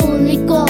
[0.00, 0.64] 努力过。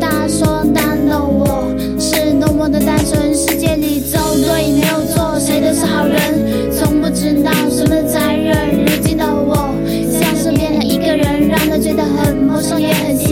[0.00, 1.66] 大说大的我，
[1.98, 3.34] 是多么的单纯。
[3.34, 6.72] 世界里只有对，没有错，谁都是好人。
[6.72, 9.74] 从不知道什么残忍，如今的我
[10.10, 13.23] 像是变了一个人，让他觉得很陌生，也很。